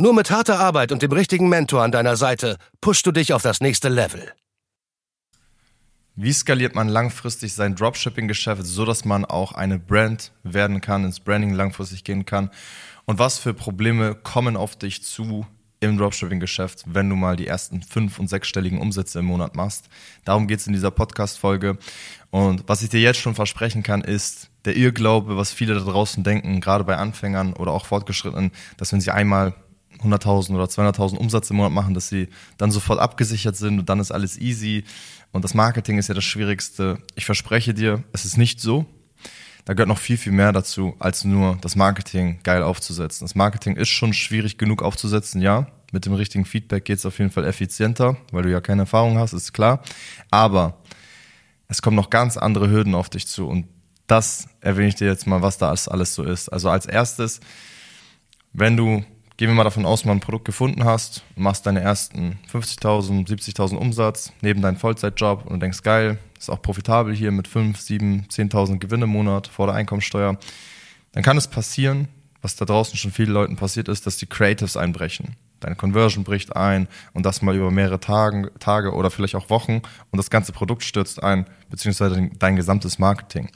[0.00, 3.42] Nur mit harter Arbeit und dem richtigen Mentor an deiner Seite pushst du dich auf
[3.42, 4.32] das nächste Level.
[6.16, 11.20] Wie skaliert man langfristig sein Dropshipping-Geschäft, so dass man auch eine Brand werden kann, ins
[11.20, 12.48] Branding langfristig gehen kann?
[13.04, 15.46] Und was für Probleme kommen auf dich zu
[15.80, 19.90] im Dropshipping-Geschäft, wenn du mal die ersten fünf- und sechsstelligen Umsätze im Monat machst?
[20.24, 21.76] Darum geht es in dieser Podcast-Folge.
[22.30, 26.24] Und was ich dir jetzt schon versprechen kann, ist der Irrglaube, was viele da draußen
[26.24, 29.52] denken, gerade bei Anfängern oder auch Fortgeschrittenen, dass wenn sie einmal
[30.02, 34.00] 100.000 oder 200.000 Umsatz im Monat machen, dass sie dann sofort abgesichert sind und dann
[34.00, 34.84] ist alles easy.
[35.32, 36.98] Und das Marketing ist ja das Schwierigste.
[37.14, 38.86] Ich verspreche dir, es ist nicht so.
[39.64, 43.26] Da gehört noch viel, viel mehr dazu, als nur das Marketing geil aufzusetzen.
[43.26, 45.66] Das Marketing ist schon schwierig genug aufzusetzen, ja.
[45.92, 49.18] Mit dem richtigen Feedback geht es auf jeden Fall effizienter, weil du ja keine Erfahrung
[49.18, 49.82] hast, ist klar.
[50.30, 50.78] Aber
[51.68, 53.46] es kommen noch ganz andere Hürden auf dich zu.
[53.46, 53.66] Und
[54.06, 56.48] das erwähne ich dir jetzt mal, was da alles so ist.
[56.48, 57.40] Also als erstes,
[58.52, 59.04] wenn du
[59.40, 63.74] Gehen wir mal davon aus, mal ein Produkt gefunden hast, machst deine ersten 50.000, 70.000
[63.76, 68.26] Umsatz neben deinem Vollzeitjob und du denkst, geil, ist auch profitabel hier mit 5, 7,
[68.28, 70.36] 10.000 Gewinne im Monat vor der Einkommensteuer.
[71.12, 72.08] Dann kann es passieren,
[72.42, 75.36] was da draußen schon vielen Leuten passiert ist, dass die Creatives einbrechen.
[75.60, 79.80] Deine Conversion bricht ein und das mal über mehrere Tage, Tage oder vielleicht auch Wochen
[80.10, 83.48] und das ganze Produkt stürzt ein, beziehungsweise dein gesamtes Marketing.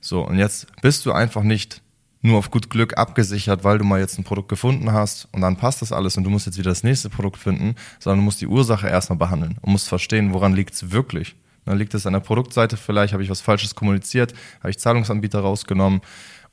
[0.00, 1.82] So, und jetzt bist du einfach nicht
[2.26, 5.56] nur auf gut Glück abgesichert, weil du mal jetzt ein Produkt gefunden hast und dann
[5.56, 8.40] passt das alles und du musst jetzt wieder das nächste Produkt finden, sondern du musst
[8.40, 11.36] die Ursache erstmal behandeln und musst verstehen, woran liegt es wirklich.
[11.64, 15.40] Dann liegt es an der Produktseite vielleicht, habe ich was Falsches kommuniziert, habe ich Zahlungsanbieter
[15.40, 16.00] rausgenommen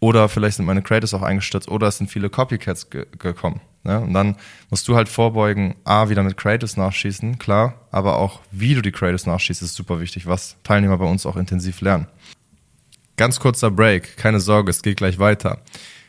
[0.00, 3.60] oder vielleicht sind meine Creators auch eingestürzt oder es sind viele Copycats ge gekommen.
[3.84, 4.00] Ne?
[4.00, 4.36] Und dann
[4.70, 8.92] musst du halt vorbeugen, A, wieder mit Creators nachschießen, klar, aber auch wie du die
[8.92, 12.06] Creators nachschießt, ist super wichtig, was Teilnehmer bei uns auch intensiv lernen.
[13.16, 15.60] Ganz kurzer Break, keine Sorge, es geht gleich weiter.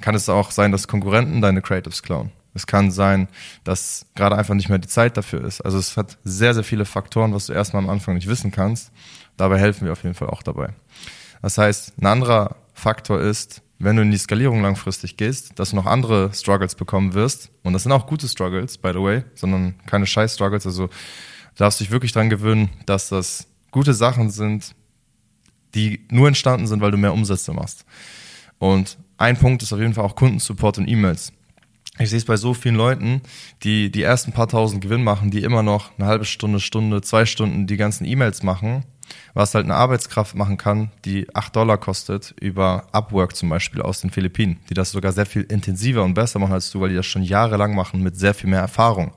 [0.00, 2.32] kann es auch sein, dass Konkurrenten deine Creatives klauen.
[2.54, 3.28] Es kann sein,
[3.64, 5.60] dass gerade einfach nicht mehr die Zeit dafür ist.
[5.60, 8.90] Also es hat sehr, sehr viele Faktoren, was du erstmal am Anfang nicht wissen kannst.
[9.36, 10.70] Dabei helfen wir auf jeden Fall auch dabei.
[11.42, 15.76] Das heißt, ein anderer Faktor ist, wenn du in die Skalierung langfristig gehst, dass du
[15.76, 17.50] noch andere Struggles bekommen wirst.
[17.62, 20.66] Und das sind auch gute Struggles, by the way, sondern keine scheiß Struggles.
[20.66, 20.92] Also du
[21.56, 24.74] darfst dich wirklich dran gewöhnen, dass das gute Sachen sind,
[25.74, 27.86] die nur entstanden sind, weil du mehr Umsätze machst.
[28.60, 31.32] Und ein Punkt ist auf jeden Fall auch Kundensupport und E-Mails.
[31.98, 33.22] Ich sehe es bei so vielen Leuten,
[33.62, 37.26] die die ersten paar tausend Gewinn machen, die immer noch eine halbe Stunde, Stunde, zwei
[37.26, 38.84] Stunden die ganzen E-Mails machen,
[39.32, 44.02] was halt eine Arbeitskraft machen kann, die acht Dollar kostet, über Upwork zum Beispiel aus
[44.02, 46.96] den Philippinen, die das sogar sehr viel intensiver und besser machen als du, weil die
[46.96, 49.12] das schon jahrelang machen mit sehr viel mehr Erfahrung.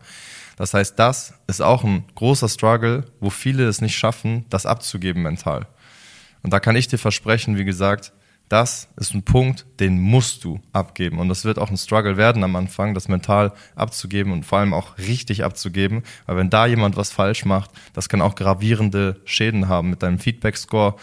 [0.56, 5.22] Das heißt, das ist auch ein großer Struggle, wo viele es nicht schaffen, das abzugeben
[5.22, 5.68] mental.
[6.44, 8.14] Und da kann ich dir versprechen, wie gesagt,
[8.54, 11.18] das ist ein Punkt, den musst du abgeben.
[11.18, 14.76] Und das wird auch ein Struggle werden am Anfang, das mental abzugeben und vor allem
[14.76, 16.04] auch richtig abzugeben.
[16.28, 20.20] Weil wenn da jemand was falsch macht, das kann auch gravierende Schäden haben mit deinem
[20.20, 20.98] Feedback-Score,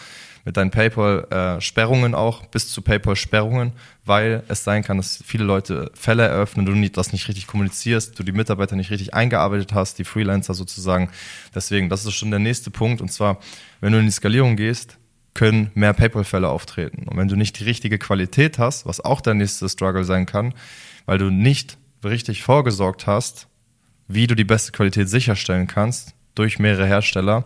[0.45, 3.73] mit deinen PayPal-Sperrungen auch, bis zu PayPal-Sperrungen,
[4.05, 8.23] weil es sein kann, dass viele Leute Fälle eröffnen, du das nicht richtig kommunizierst, du
[8.23, 11.11] die Mitarbeiter nicht richtig eingearbeitet hast, die Freelancer sozusagen.
[11.53, 13.01] Deswegen, das ist schon der nächste Punkt.
[13.01, 13.41] Und zwar,
[13.81, 15.00] wenn du in die Skalierung gehst,
[15.35, 17.09] können mehr PayPal-Fälle auftreten.
[17.09, 20.55] Und wenn du nicht die richtige Qualität hast, was auch der nächste Struggle sein kann,
[21.07, 23.47] weil du nicht richtig vorgesorgt hast,
[24.09, 27.45] wie du die beste Qualität sicherstellen kannst durch mehrere Hersteller,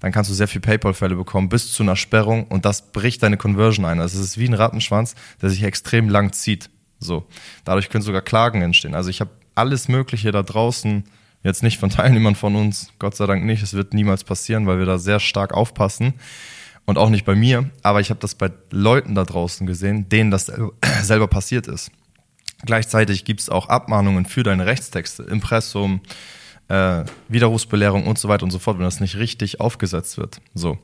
[0.00, 3.36] dann kannst du sehr viel PayPal-Fälle bekommen bis zu einer Sperrung und das bricht deine
[3.36, 4.00] Conversion ein.
[4.00, 6.70] Also es ist wie ein Rattenschwanz, der sich extrem lang zieht.
[6.98, 7.26] So,
[7.64, 8.94] dadurch können sogar Klagen entstehen.
[8.94, 11.04] Also ich habe alles Mögliche da draußen,
[11.42, 13.62] jetzt nicht von Teilnehmern von uns, Gott sei Dank nicht.
[13.62, 16.14] Es wird niemals passieren, weil wir da sehr stark aufpassen
[16.86, 20.30] und auch nicht bei mir, aber ich habe das bei Leuten da draußen gesehen, denen
[20.30, 20.52] das
[21.02, 21.90] selber passiert ist.
[22.64, 26.00] Gleichzeitig gibt es auch Abmahnungen für deine Rechtstexte, Impressum,
[26.68, 30.40] äh, Widerrufsbelehrung und so weiter und so fort, wenn das nicht richtig aufgesetzt wird.
[30.54, 30.78] So.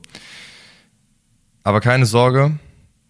[1.63, 2.59] Aber keine Sorge,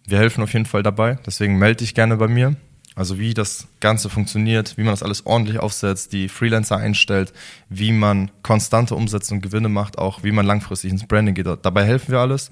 [0.06, 1.18] wir helfen auf jeden Fall dabei.
[1.26, 2.56] Deswegen melde dich gerne bei mir.
[2.94, 7.32] Also wie das Ganze funktioniert, wie man das alles ordentlich aufsetzt, die Freelancer einstellt,
[7.68, 11.46] wie man konstante Umsätze und Gewinne macht, auch wie man langfristig ins Branding geht.
[11.62, 12.50] Dabei helfen wir alles.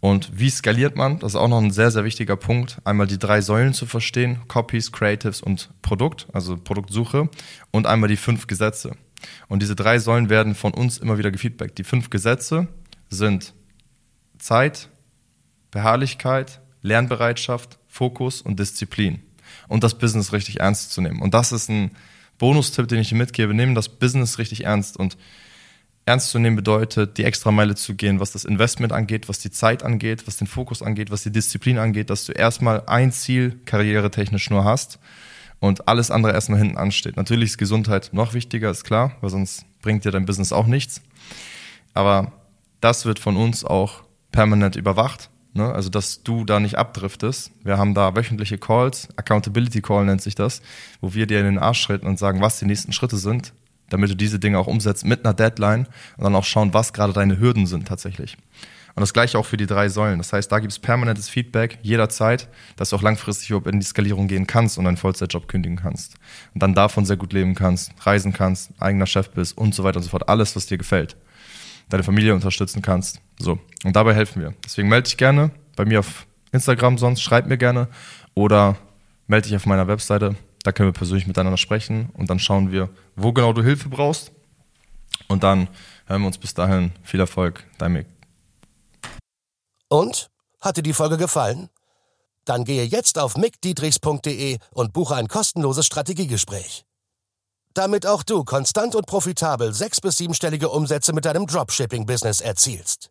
[0.00, 1.18] Und wie skaliert man?
[1.18, 2.78] Das ist auch noch ein sehr, sehr wichtiger Punkt.
[2.84, 7.28] Einmal die drei Säulen zu verstehen, Copies, Creatives und Produkt, also Produktsuche
[7.70, 8.96] und einmal die fünf Gesetze.
[9.48, 11.76] Und diese drei Säulen werden von uns immer wieder gefeedbackt.
[11.76, 12.68] Die fünf Gesetze
[13.10, 13.52] sind
[14.38, 14.88] Zeit,
[15.70, 19.20] Beharrlichkeit, Lernbereitschaft, Fokus und Disziplin.
[19.68, 21.20] Und das Business richtig ernst zu nehmen.
[21.22, 21.90] Und das ist ein
[22.38, 23.54] Bonustipp, den ich dir mitgebe.
[23.54, 25.16] Nehmen das Business richtig ernst und
[26.06, 29.50] ernst zu nehmen bedeutet, die extra Meile zu gehen, was das Investment angeht, was die
[29.50, 33.60] Zeit angeht, was den Fokus angeht, was die Disziplin angeht, dass du erstmal ein Ziel
[33.64, 34.98] karrieretechnisch nur hast
[35.60, 37.16] und alles andere erstmal hinten ansteht.
[37.16, 41.02] Natürlich ist Gesundheit noch wichtiger, ist klar, weil sonst bringt dir dein Business auch nichts.
[41.94, 42.32] Aber
[42.80, 44.02] das wird von uns auch
[44.32, 45.30] permanent überwacht.
[45.52, 45.72] Ne?
[45.72, 47.50] Also, dass du da nicht abdriftest.
[47.64, 50.62] Wir haben da wöchentliche Calls, Accountability Call nennt sich das,
[51.00, 53.52] wo wir dir in den Arsch treten und sagen, was die nächsten Schritte sind,
[53.88, 55.86] damit du diese Dinge auch umsetzt mit einer Deadline
[56.16, 58.36] und dann auch schauen, was gerade deine Hürden sind tatsächlich.
[58.94, 60.18] Und das gleiche auch für die drei Säulen.
[60.18, 63.86] Das heißt, da gibt es permanentes Feedback jederzeit, dass du auch langfristig überhaupt in die
[63.86, 66.16] Skalierung gehen kannst und einen Vollzeitjob kündigen kannst.
[66.54, 69.98] Und dann davon sehr gut leben kannst, reisen kannst, eigener Chef bist und so weiter
[69.98, 70.28] und so fort.
[70.28, 71.16] Alles, was dir gefällt.
[71.88, 73.20] Deine Familie unterstützen kannst.
[73.40, 73.58] So.
[73.84, 74.54] Und dabei helfen wir.
[74.64, 77.88] Deswegen melde dich gerne bei mir auf Instagram sonst, schreib mir gerne
[78.34, 78.76] oder
[79.26, 82.90] melde dich auf meiner Webseite da können wir persönlich miteinander sprechen und dann schauen wir,
[83.16, 84.32] wo genau du Hilfe brauchst.
[85.28, 85.68] Und dann
[86.06, 86.92] hören wir uns bis dahin.
[87.02, 88.06] Viel Erfolg, dein Mick.
[89.88, 90.30] Und?
[90.60, 91.70] Hat dir die Folge gefallen?
[92.44, 96.84] Dann gehe jetzt auf mickdietrichs.de und buche ein kostenloses Strategiegespräch.
[97.72, 103.10] Damit auch du konstant und profitabel sechs- bis siebenstellige Umsätze mit deinem Dropshipping-Business erzielst.